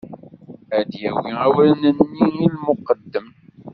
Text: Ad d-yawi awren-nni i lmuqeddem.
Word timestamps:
Ad 0.77 0.85
d-yawi 0.89 1.31
awren-nni 1.45 2.21
i 2.43 2.45
lmuqeddem. 2.53 3.27